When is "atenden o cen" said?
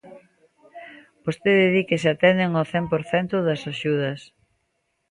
2.13-2.85